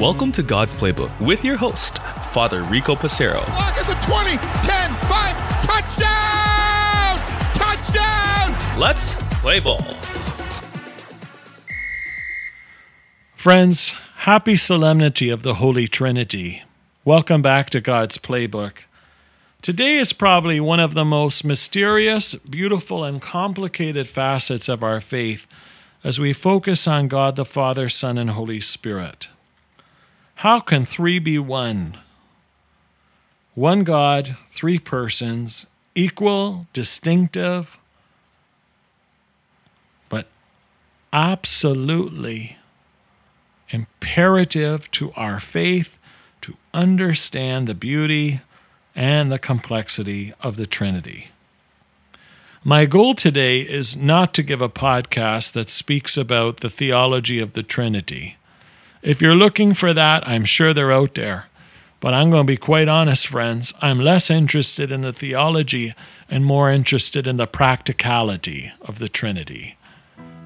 Welcome 0.00 0.32
to 0.32 0.42
God's 0.42 0.74
Playbook 0.74 1.20
with 1.20 1.44
your 1.44 1.56
host, 1.56 1.98
Father 2.32 2.62
Rico 2.64 2.96
Passero. 2.96 3.36
Lock 3.36 3.78
at 3.78 3.86
the 3.86 3.94
20, 4.04 4.30
10, 4.30 4.90
5, 5.06 5.62
touchdown! 5.62 7.18
Touchdown! 7.54 8.80
Let's 8.80 9.14
play 9.40 9.60
ball. 9.60 9.80
Friends, 13.36 13.94
happy 14.16 14.56
solemnity 14.56 15.30
of 15.30 15.44
the 15.44 15.54
Holy 15.54 15.86
Trinity. 15.86 16.64
Welcome 17.04 17.42
back 17.42 17.70
to 17.70 17.80
God's 17.80 18.18
Playbook. 18.18 18.72
Today 19.62 19.98
is 19.98 20.12
probably 20.12 20.58
one 20.58 20.80
of 20.80 20.94
the 20.94 21.04
most 21.04 21.44
mysterious, 21.44 22.34
beautiful, 22.34 23.04
and 23.04 23.22
complicated 23.22 24.08
facets 24.08 24.68
of 24.68 24.82
our 24.82 25.00
faith 25.00 25.46
as 26.06 26.20
we 26.20 26.32
focus 26.32 26.86
on 26.86 27.08
God 27.08 27.34
the 27.34 27.44
Father, 27.44 27.88
Son, 27.88 28.16
and 28.16 28.30
Holy 28.30 28.60
Spirit. 28.60 29.28
How 30.36 30.60
can 30.60 30.86
three 30.86 31.18
be 31.18 31.36
one? 31.36 31.98
One 33.56 33.82
God, 33.82 34.36
three 34.48 34.78
persons, 34.78 35.66
equal, 35.96 36.68
distinctive, 36.72 37.76
but 40.08 40.28
absolutely 41.12 42.56
imperative 43.70 44.88
to 44.92 45.10
our 45.16 45.40
faith 45.40 45.98
to 46.42 46.56
understand 46.72 47.66
the 47.66 47.74
beauty 47.74 48.42
and 48.94 49.32
the 49.32 49.40
complexity 49.40 50.32
of 50.40 50.54
the 50.54 50.68
Trinity. 50.68 51.30
My 52.68 52.84
goal 52.84 53.14
today 53.14 53.60
is 53.60 53.94
not 53.94 54.34
to 54.34 54.42
give 54.42 54.60
a 54.60 54.68
podcast 54.68 55.52
that 55.52 55.68
speaks 55.68 56.16
about 56.16 56.62
the 56.62 56.68
theology 56.68 57.38
of 57.38 57.52
the 57.52 57.62
Trinity. 57.62 58.38
If 59.02 59.22
you're 59.22 59.36
looking 59.36 59.72
for 59.72 59.94
that, 59.94 60.26
I'm 60.26 60.44
sure 60.44 60.74
they're 60.74 60.90
out 60.90 61.14
there. 61.14 61.46
But 62.00 62.12
I'm 62.12 62.28
going 62.28 62.44
to 62.44 62.52
be 62.52 62.56
quite 62.56 62.88
honest, 62.88 63.28
friends. 63.28 63.72
I'm 63.80 64.00
less 64.00 64.30
interested 64.30 64.90
in 64.90 65.02
the 65.02 65.12
theology 65.12 65.94
and 66.28 66.44
more 66.44 66.68
interested 66.68 67.28
in 67.28 67.36
the 67.36 67.46
practicality 67.46 68.72
of 68.80 68.98
the 68.98 69.08
Trinity 69.08 69.76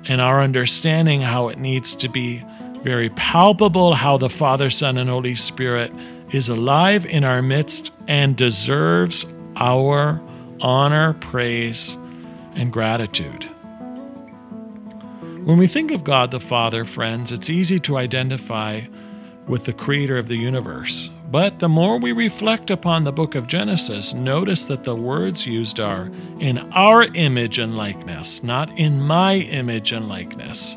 and 0.05 0.21
our 0.21 0.43
understanding 0.43 1.23
how 1.23 1.49
it 1.49 1.57
needs 1.57 1.95
to 1.95 2.09
be 2.11 2.45
very 2.83 3.09
palpable, 3.09 3.95
how 3.95 4.19
the 4.19 4.29
Father, 4.29 4.69
Son, 4.69 4.99
and 4.99 5.09
Holy 5.09 5.37
Spirit 5.37 5.91
is 6.33 6.51
alive 6.51 7.07
in 7.07 7.25
our 7.25 7.41
midst 7.41 7.93
and 8.07 8.37
deserves 8.37 9.25
our 9.57 10.21
honor, 10.61 11.15
praise, 11.15 11.97
and 12.55 12.73
gratitude. 12.73 13.49
When 15.45 15.57
we 15.57 15.67
think 15.67 15.91
of 15.91 16.05
God 16.05 16.31
the 16.31 16.41
Father, 16.41 16.85
friends, 16.85 17.33
it's 17.33 17.49
easy 17.49 17.81
to 17.81 17.97
identify 17.97 18.83
with 19.47 19.65
the 19.65 19.73
creator 19.73 20.19
of 20.19 20.29
the 20.29 20.37
universe. 20.37 21.11
But 21.31 21.61
the 21.61 21.69
more 21.69 21.99
we 21.99 22.13
reflect 22.13 22.71
upon 22.71 23.05
the 23.05 23.13
book 23.13 23.35
of 23.35 23.47
Genesis, 23.47 24.13
notice 24.13 24.65
that 24.67 24.85
the 24.85 24.95
words 24.95 25.47
used 25.47 25.81
are 25.81 26.11
in 26.41 26.59
our 26.73 27.05
image 27.15 27.59
and 27.59 27.77
likeness, 27.77 28.43
not 28.43 28.77
in 28.79 29.01
my 29.01 29.37
image 29.37 29.93
and 29.93 30.09
likeness. 30.09 30.77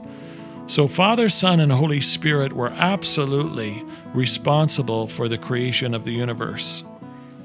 So, 0.67 0.87
Father, 0.87 1.27
Son, 1.27 1.59
and 1.59 1.71
Holy 1.71 2.01
Spirit 2.01 2.53
were 2.53 2.69
absolutely 2.69 3.83
responsible 4.13 5.07
for 5.07 5.27
the 5.27 5.37
creation 5.37 5.93
of 5.93 6.05
the 6.05 6.13
universe 6.13 6.83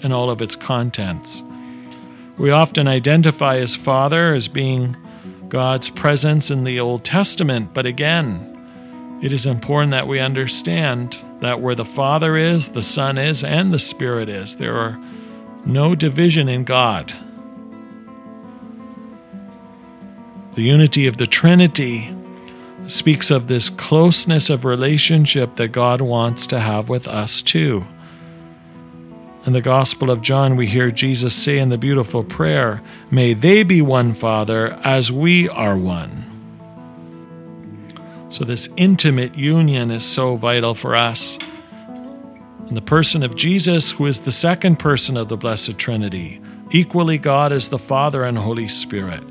and 0.02 0.12
all 0.12 0.30
of 0.30 0.40
its 0.40 0.54
contents. 0.54 1.42
We 2.38 2.50
often 2.52 2.86
identify 2.86 3.56
as 3.56 3.74
Father 3.74 4.32
as 4.32 4.46
being 4.46 4.96
God's 5.48 5.90
presence 5.90 6.50
in 6.50 6.62
the 6.62 6.78
Old 6.78 7.04
Testament, 7.04 7.74
but 7.74 7.84
again, 7.84 9.18
it 9.22 9.32
is 9.32 9.44
important 9.44 9.90
that 9.90 10.06
we 10.06 10.20
understand 10.20 11.18
that 11.40 11.60
where 11.60 11.74
the 11.74 11.84
Father 11.84 12.36
is, 12.36 12.68
the 12.68 12.82
Son 12.82 13.18
is, 13.18 13.42
and 13.42 13.74
the 13.74 13.78
Spirit 13.80 14.28
is, 14.28 14.54
there 14.56 14.76
are 14.76 14.96
no 15.64 15.96
division 15.96 16.48
in 16.48 16.62
God. 16.62 17.12
The 20.54 20.62
unity 20.62 21.08
of 21.08 21.16
the 21.16 21.26
Trinity 21.26 22.14
speaks 22.86 23.30
of 23.30 23.48
this 23.48 23.68
closeness 23.68 24.48
of 24.48 24.64
relationship 24.64 25.56
that 25.56 25.68
God 25.68 26.00
wants 26.00 26.46
to 26.48 26.60
have 26.60 26.88
with 26.88 27.08
us 27.08 27.42
too. 27.42 27.84
In 29.48 29.54
the 29.54 29.62
Gospel 29.62 30.10
of 30.10 30.20
John, 30.20 30.56
we 30.56 30.66
hear 30.66 30.90
Jesus 30.90 31.34
say 31.34 31.56
in 31.56 31.70
the 31.70 31.78
beautiful 31.78 32.22
prayer, 32.22 32.82
May 33.10 33.32
they 33.32 33.62
be 33.62 33.80
one, 33.80 34.12
Father, 34.12 34.72
as 34.84 35.10
we 35.10 35.48
are 35.48 35.74
one. 35.74 36.26
So, 38.28 38.44
this 38.44 38.68
intimate 38.76 39.36
union 39.36 39.90
is 39.90 40.04
so 40.04 40.36
vital 40.36 40.74
for 40.74 40.94
us. 40.94 41.38
In 42.68 42.74
the 42.74 42.82
person 42.82 43.22
of 43.22 43.36
Jesus, 43.36 43.90
who 43.90 44.04
is 44.04 44.20
the 44.20 44.30
second 44.30 44.78
person 44.78 45.16
of 45.16 45.28
the 45.28 45.38
Blessed 45.38 45.78
Trinity, 45.78 46.42
equally 46.70 47.16
God 47.16 47.50
is 47.50 47.70
the 47.70 47.78
Father 47.78 48.24
and 48.24 48.36
Holy 48.36 48.68
Spirit. 48.68 49.22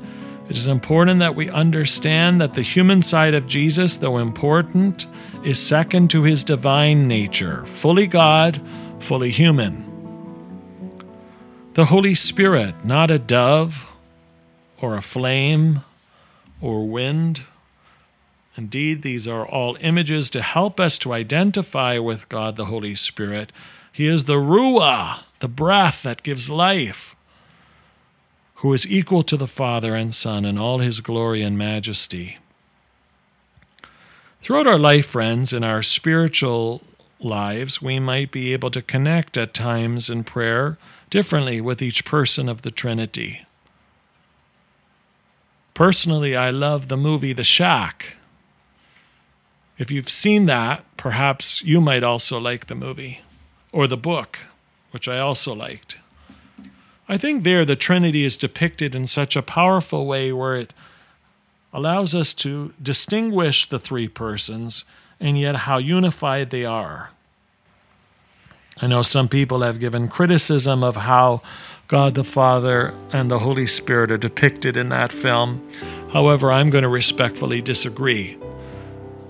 It 0.48 0.56
is 0.56 0.66
important 0.66 1.20
that 1.20 1.36
we 1.36 1.48
understand 1.48 2.40
that 2.40 2.54
the 2.54 2.62
human 2.62 3.02
side 3.02 3.34
of 3.34 3.46
Jesus, 3.46 3.98
though 3.98 4.18
important, 4.18 5.06
is 5.44 5.64
second 5.64 6.10
to 6.10 6.24
his 6.24 6.42
divine 6.42 7.06
nature, 7.06 7.64
fully 7.66 8.08
God, 8.08 8.60
fully 8.98 9.30
human. 9.30 9.87
The 11.78 11.84
Holy 11.84 12.16
Spirit, 12.16 12.84
not 12.84 13.08
a 13.08 13.20
dove 13.20 13.86
or 14.78 14.96
a 14.96 15.00
flame 15.00 15.82
or 16.60 16.84
wind. 16.88 17.44
Indeed, 18.56 19.02
these 19.02 19.28
are 19.28 19.46
all 19.46 19.78
images 19.80 20.28
to 20.30 20.42
help 20.42 20.80
us 20.80 20.98
to 20.98 21.12
identify 21.12 21.96
with 21.98 22.28
God 22.28 22.56
the 22.56 22.64
Holy 22.64 22.96
Spirit. 22.96 23.52
He 23.92 24.08
is 24.08 24.24
the 24.24 24.40
Ruah, 24.40 25.22
the 25.38 25.46
breath 25.46 26.02
that 26.02 26.24
gives 26.24 26.50
life 26.50 27.14
who 28.56 28.72
is 28.72 28.84
equal 28.84 29.22
to 29.22 29.36
the 29.36 29.46
Father 29.46 29.94
and 29.94 30.12
Son 30.12 30.44
in 30.44 30.58
all 30.58 30.80
his 30.80 30.98
glory 30.98 31.42
and 31.42 31.56
majesty. 31.56 32.38
Throughout 34.42 34.66
our 34.66 34.80
life, 34.80 35.06
friends, 35.06 35.52
in 35.52 35.62
our 35.62 35.84
spiritual 35.84 36.82
lives, 37.20 37.80
we 37.80 38.00
might 38.00 38.32
be 38.32 38.52
able 38.52 38.72
to 38.72 38.82
connect 38.82 39.36
at 39.36 39.54
times 39.54 40.10
in 40.10 40.24
prayer 40.24 40.76
differently 41.10 41.60
with 41.60 41.82
each 41.82 42.04
person 42.04 42.48
of 42.48 42.62
the 42.62 42.70
Trinity. 42.70 43.46
Personally, 45.74 46.36
I 46.36 46.50
love 46.50 46.88
the 46.88 46.96
movie 46.96 47.32
The 47.32 47.44
Shack. 47.44 48.16
If 49.78 49.90
you've 49.90 50.10
seen 50.10 50.46
that, 50.46 50.84
perhaps 50.96 51.62
you 51.62 51.80
might 51.80 52.02
also 52.02 52.38
like 52.38 52.66
the 52.66 52.74
movie 52.74 53.20
or 53.70 53.86
the 53.86 53.96
book, 53.96 54.38
which 54.90 55.06
I 55.06 55.20
also 55.20 55.54
liked. 55.54 55.96
I 57.08 57.16
think 57.16 57.44
there 57.44 57.64
the 57.64 57.76
Trinity 57.76 58.24
is 58.24 58.36
depicted 58.36 58.94
in 58.94 59.06
such 59.06 59.36
a 59.36 59.42
powerful 59.42 60.04
way 60.04 60.32
where 60.32 60.56
it 60.56 60.74
allows 61.72 62.14
us 62.14 62.34
to 62.34 62.74
distinguish 62.82 63.68
the 63.68 63.78
three 63.78 64.08
persons 64.08 64.84
and 65.20 65.38
yet 65.38 65.56
how 65.56 65.78
unified 65.78 66.50
they 66.50 66.64
are. 66.64 67.10
I 68.80 68.86
know 68.86 69.02
some 69.02 69.28
people 69.28 69.62
have 69.62 69.80
given 69.80 70.08
criticism 70.08 70.84
of 70.84 70.94
how 70.96 71.42
God 71.88 72.14
the 72.14 72.22
Father 72.22 72.94
and 73.12 73.30
the 73.30 73.40
Holy 73.40 73.66
Spirit 73.66 74.12
are 74.12 74.18
depicted 74.18 74.76
in 74.76 74.88
that 74.90 75.12
film. 75.12 75.68
However, 76.12 76.52
I'm 76.52 76.70
going 76.70 76.82
to 76.82 76.88
respectfully 76.88 77.60
disagree. 77.60 78.38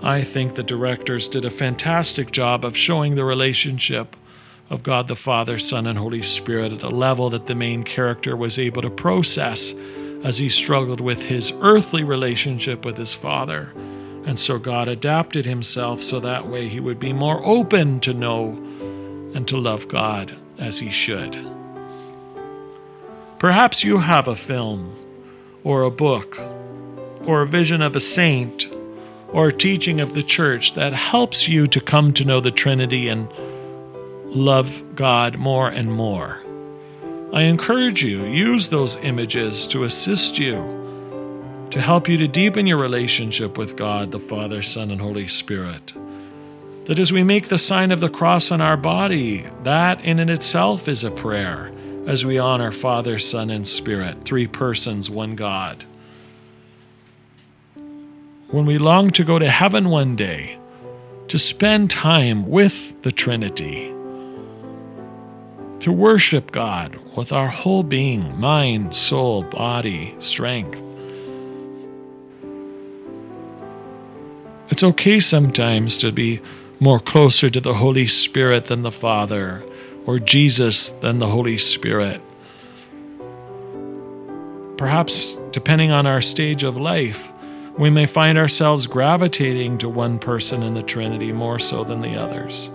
I 0.03 0.23
think 0.23 0.55
the 0.55 0.63
directors 0.63 1.29
did 1.29 1.45
a 1.45 1.51
fantastic 1.51 2.31
job 2.31 2.65
of 2.65 2.77
showing 2.77 3.15
the 3.15 3.25
relationship 3.25 4.17
of 4.69 4.83
God 4.83 5.09
the 5.09 5.17
Father, 5.17 5.59
Son, 5.59 5.87
and 5.87 5.99
Holy 5.99 6.23
Spirit 6.23 6.73
at 6.73 6.83
a 6.83 6.89
level 6.89 7.31
that 7.31 7.47
the 7.47 7.55
main 7.55 7.85
character 7.85 8.37
was 8.37 8.59
able 8.59 8.83
to 8.83 8.91
process 8.91 9.73
as 10.23 10.37
he 10.37 10.51
struggled 10.51 11.01
with 11.01 11.23
his 11.23 11.53
earthly 11.61 12.05
relationship 12.05 12.85
with 12.85 12.97
his 12.97 13.15
Father. 13.15 13.73
And 14.27 14.39
so 14.39 14.59
God 14.59 14.89
adapted 14.89 15.47
himself 15.47 16.03
so 16.03 16.21
that 16.21 16.47
way 16.47 16.69
he 16.69 16.81
would 16.81 17.01
be 17.01 17.13
more 17.13 17.43
open 17.47 18.01
to 18.01 18.13
know 18.13 18.63
and 19.35 19.47
to 19.49 19.57
love 19.57 19.89
God 19.89 20.37
as 20.59 20.79
he 20.79 20.91
should. 20.91 21.39
Perhaps 23.39 23.85
you 23.85 23.99
have 23.99 24.27
a 24.27 24.35
film 24.35 24.97
or 25.63 25.83
a 25.83 25.91
book 25.91 26.39
or 27.25 27.43
a 27.43 27.47
vision 27.47 27.83
of 27.83 27.95
a 27.95 28.01
saint 28.01 28.69
or 29.29 29.49
a 29.49 29.53
teaching 29.53 30.01
of 30.01 30.15
the 30.15 30.23
church 30.23 30.75
that 30.75 30.93
helps 30.93 31.47
you 31.47 31.67
to 31.69 31.81
come 31.81 32.13
to 32.15 32.25
know 32.25 32.41
the 32.41 32.51
Trinity 32.51 33.09
and 33.09 33.29
love 34.25 34.83
God 34.95 35.37
more 35.37 35.69
and 35.69 35.93
more. 35.93 36.43
I 37.33 37.43
encourage 37.43 38.03
you, 38.03 38.25
use 38.25 38.71
those 38.71 38.97
images 38.97 39.67
to 39.69 39.85
assist 39.85 40.39
you, 40.39 40.57
to 41.71 41.81
help 41.81 42.09
you 42.09 42.17
to 42.17 42.27
deepen 42.27 42.67
your 42.67 42.79
relationship 42.79 43.59
with 43.59 43.77
God, 43.77 44.11
the 44.11 44.19
Father, 44.19 44.63
Son, 44.63 44.91
and 44.91 45.01
Holy 45.01 45.29
Spirit. 45.29 45.93
That 46.89 46.99
as 46.99 47.13
we 47.13 47.23
make 47.23 47.49
the 47.49 47.59
sign 47.59 47.93
of 47.93 48.01
the 48.01 48.09
cross 48.09 48.51
on 48.51 48.61
our 48.61 48.77
body, 48.77 49.47
that 49.63 50.01
in 50.05 50.19
and 50.19 50.31
itself 50.31 50.89
is 50.89 51.05
a 51.05 51.11
prayer 51.11 51.71
as 52.07 52.27
we 52.27 52.39
honor 52.39 52.73
Father, 52.73 53.19
Son, 53.19 53.51
and 53.51 53.69
Spirit, 53.69 54.25
three 54.25 54.47
persons, 54.47 55.11
one 55.11 55.37
God. 55.37 55.85
when 58.51 58.65
we 58.65 58.79
long 58.79 59.11
to 59.11 59.25
go 59.25 59.39
to 59.39 59.51
heaven 59.51 59.91
one 59.91 60.17
day, 60.17 60.59
to 61.29 61.39
spend 61.39 61.91
time 61.91 62.49
with 62.49 63.03
the 63.03 63.13
Trinity, 63.13 63.93
to 65.81 65.93
worship 65.93 66.51
God 66.51 66.97
with 67.15 67.31
our 67.31 67.49
whole 67.49 67.83
being 67.83 68.41
mind, 68.41 68.95
soul, 68.95 69.43
body, 69.43 70.17
strength. 70.19 70.83
It's 74.71 74.83
okay 74.83 75.21
sometimes 75.21 75.99
to 75.99 76.11
be 76.11 76.41
more 76.81 77.01
closer 77.01 77.51
to 77.51 77.61
the 77.61 77.75
Holy 77.75 78.07
Spirit 78.07 78.67
than 78.67 78.83
the 78.83 78.93
Father, 78.93 79.65
or 80.07 80.19
Jesus 80.19 80.89
than 80.89 81.19
the 81.19 81.29
Holy 81.29 81.59
Spirit. 81.59 82.21
Perhaps, 84.77 85.37
depending 85.51 85.91
on 85.91 86.07
our 86.07 86.21
stage 86.21 86.63
of 86.63 86.77
life, 86.77 87.29
we 87.77 87.91
may 87.91 88.07
find 88.07 88.39
ourselves 88.39 88.87
gravitating 88.87 89.79
to 89.79 89.89
one 89.89 90.19
person 90.19 90.63
in 90.63 90.75
the 90.75 90.83
Trinity 90.83 91.33
more 91.33 91.59
so 91.59 91.85
than 91.85 92.01
the 92.01 92.17
others. 92.17 92.71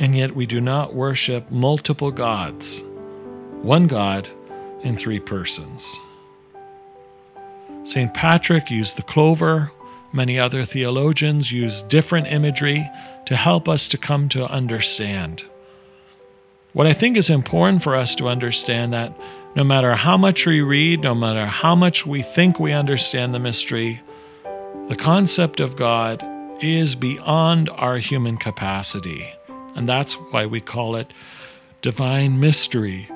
And 0.00 0.16
yet 0.16 0.34
we 0.34 0.46
do 0.46 0.60
not 0.60 0.94
worship 0.94 1.50
multiple 1.50 2.10
gods, 2.10 2.82
one 3.62 3.86
God 3.86 4.28
in 4.82 4.96
three 4.96 5.20
persons. 5.20 5.96
St. 7.84 8.12
Patrick 8.12 8.70
used 8.70 8.96
the 8.96 9.02
clover. 9.02 9.70
Many 10.14 10.38
other 10.38 10.64
theologians 10.64 11.50
use 11.50 11.82
different 11.82 12.28
imagery 12.28 12.88
to 13.26 13.34
help 13.34 13.68
us 13.68 13.88
to 13.88 13.98
come 13.98 14.28
to 14.28 14.48
understand. 14.48 15.42
What 16.72 16.86
I 16.86 16.92
think 16.92 17.16
is 17.16 17.28
important 17.28 17.82
for 17.82 17.96
us 17.96 18.14
to 18.14 18.28
understand 18.28 18.92
that 18.92 19.12
no 19.56 19.64
matter 19.64 19.96
how 19.96 20.16
much 20.16 20.46
we 20.46 20.60
read, 20.60 21.00
no 21.00 21.16
matter 21.16 21.46
how 21.46 21.74
much 21.74 22.06
we 22.06 22.22
think 22.22 22.60
we 22.60 22.72
understand 22.72 23.34
the 23.34 23.40
mystery, 23.40 24.02
the 24.88 24.94
concept 24.96 25.58
of 25.58 25.74
God 25.74 26.24
is 26.62 26.94
beyond 26.94 27.68
our 27.70 27.98
human 27.98 28.36
capacity. 28.36 29.32
And 29.74 29.88
that's 29.88 30.14
why 30.14 30.46
we 30.46 30.60
call 30.60 30.94
it 30.94 31.12
divine 31.82 32.38
mystery. 32.38 33.08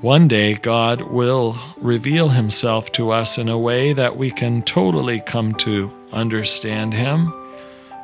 One 0.00 0.28
day, 0.28 0.54
God 0.54 1.02
will 1.02 1.58
reveal 1.76 2.28
himself 2.28 2.92
to 2.92 3.10
us 3.10 3.36
in 3.36 3.48
a 3.48 3.58
way 3.58 3.92
that 3.92 4.16
we 4.16 4.30
can 4.30 4.62
totally 4.62 5.18
come 5.18 5.54
to 5.56 5.92
understand 6.12 6.94
him, 6.94 7.34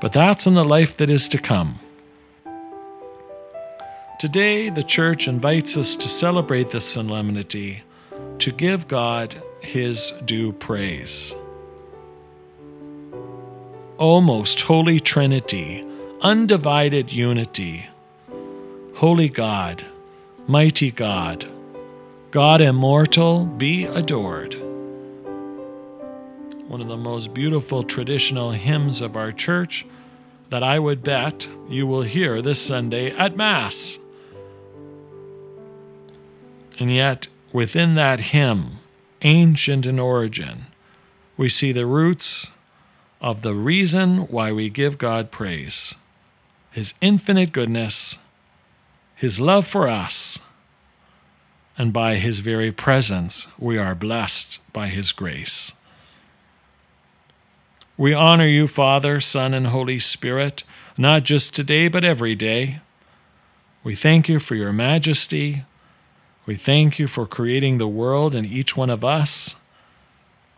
but 0.00 0.12
that's 0.12 0.44
in 0.44 0.54
the 0.54 0.64
life 0.64 0.96
that 0.96 1.08
is 1.08 1.28
to 1.28 1.38
come. 1.38 1.78
Today, 4.18 4.70
the 4.70 4.82
church 4.82 5.28
invites 5.28 5.76
us 5.76 5.94
to 5.94 6.08
celebrate 6.08 6.70
this 6.70 6.84
solemnity, 6.84 7.84
to 8.40 8.50
give 8.50 8.88
God 8.88 9.40
his 9.60 10.12
due 10.24 10.52
praise. 10.52 11.32
O 14.00 14.20
most 14.20 14.62
holy 14.62 14.98
Trinity, 14.98 15.86
undivided 16.22 17.12
unity, 17.12 17.86
holy 18.96 19.28
God, 19.28 19.84
mighty 20.48 20.90
God, 20.90 21.53
God 22.34 22.60
immortal, 22.60 23.44
be 23.46 23.84
adored. 23.84 24.54
One 26.66 26.80
of 26.80 26.88
the 26.88 26.96
most 26.96 27.32
beautiful 27.32 27.84
traditional 27.84 28.50
hymns 28.50 29.00
of 29.00 29.16
our 29.16 29.30
church 29.30 29.86
that 30.50 30.60
I 30.60 30.80
would 30.80 31.04
bet 31.04 31.46
you 31.68 31.86
will 31.86 32.02
hear 32.02 32.42
this 32.42 32.60
Sunday 32.60 33.12
at 33.12 33.36
Mass. 33.36 34.00
And 36.80 36.92
yet, 36.92 37.28
within 37.52 37.94
that 37.94 38.18
hymn, 38.18 38.78
ancient 39.22 39.86
in 39.86 40.00
origin, 40.00 40.66
we 41.36 41.48
see 41.48 41.70
the 41.70 41.86
roots 41.86 42.50
of 43.20 43.42
the 43.42 43.54
reason 43.54 44.22
why 44.26 44.50
we 44.50 44.70
give 44.70 44.98
God 44.98 45.30
praise 45.30 45.94
His 46.72 46.94
infinite 47.00 47.52
goodness, 47.52 48.18
His 49.14 49.38
love 49.38 49.68
for 49.68 49.88
us 49.88 50.40
and 51.76 51.92
by 51.92 52.16
his 52.16 52.38
very 52.38 52.70
presence 52.70 53.46
we 53.58 53.78
are 53.78 53.94
blessed 53.94 54.58
by 54.72 54.88
his 54.88 55.12
grace. 55.12 55.72
We 57.96 58.12
honor 58.12 58.46
you, 58.46 58.66
Father, 58.66 59.20
Son, 59.20 59.54
and 59.54 59.68
Holy 59.68 60.00
Spirit, 60.00 60.64
not 60.98 61.22
just 61.22 61.54
today, 61.54 61.88
but 61.88 62.04
every 62.04 62.34
day. 62.34 62.80
We 63.84 63.94
thank 63.94 64.28
you 64.28 64.40
for 64.40 64.56
your 64.56 64.72
majesty. 64.72 65.64
We 66.44 66.56
thank 66.56 66.98
you 66.98 67.06
for 67.06 67.26
creating 67.26 67.78
the 67.78 67.88
world 67.88 68.34
and 68.34 68.44
each 68.44 68.76
one 68.76 68.90
of 68.90 69.04
us. 69.04 69.54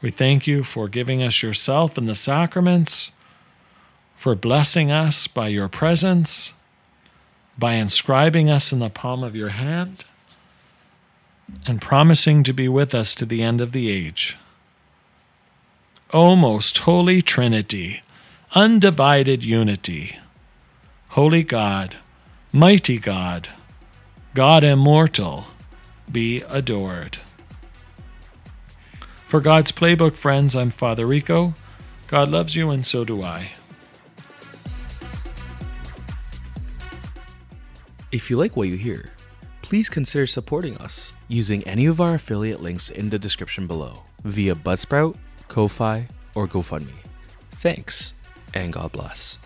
We 0.01 0.11
thank 0.11 0.47
you 0.47 0.63
for 0.63 0.89
giving 0.89 1.23
us 1.23 1.43
yourself 1.43 1.99
in 1.99 2.07
the 2.07 2.15
sacraments, 2.15 3.11
for 4.17 4.35
blessing 4.35 4.91
us 4.91 5.27
by 5.27 5.49
your 5.49 5.69
presence, 5.69 6.55
by 7.59 7.73
inscribing 7.75 8.49
us 8.49 8.73
in 8.73 8.79
the 8.79 8.91
palm 8.91 9.23
of 9.23 9.37
your 9.37 9.51
hand 9.51 10.05
and 11.67 11.81
promising 11.81 12.43
to 12.43 12.53
be 12.53 12.69
with 12.69 12.95
us 12.95 13.15
to 13.15 13.27
the 13.27 13.43
end 13.43 13.61
of 13.61 13.73
the 13.73 13.91
age. 13.91 14.37
O 16.13 16.37
most 16.37 16.79
holy 16.79 17.21
Trinity, 17.23 18.03
undivided 18.55 19.45
unity, 19.45 20.19
holy 21.09 21.43
God, 21.43 21.97
mighty 22.53 22.99
God, 22.99 23.49
God 24.35 24.63
immortal, 24.63 25.47
be 26.11 26.43
adored. 26.43 27.19
For 29.29 29.41
God's 29.41 29.73
Playbook 29.73 30.15
friends, 30.15 30.55
I'm 30.55 30.71
Father 30.71 31.07
Rico. 31.07 31.55
God 32.07 32.29
loves 32.29 32.55
you, 32.55 32.71
and 32.71 32.87
so 32.87 33.05
do 33.05 33.23
I. 33.23 33.51
If 38.13 38.31
you 38.31 38.39
like 38.39 38.57
what 38.57 38.69
you 38.69 38.77
hear, 38.77 39.11
please 39.67 39.91
consider 39.91 40.29
supporting 40.29 40.77
us 40.77 41.13
using 41.27 41.61
any 41.65 41.87
of 41.87 42.01
our 42.01 42.15
affiliate 42.15 42.63
links 42.63 42.89
in 42.91 43.11
the 43.11 43.19
description 43.19 43.67
below 43.67 44.05
via 44.23 44.55
Buzzsprout, 44.55 45.17
Ko-Fi, 45.49 46.07
or 46.37 46.47
GoFundMe. 46.47 47.03
Thanks, 47.51 48.13
and 48.55 48.73
God 48.73 48.93
bless. 48.93 49.39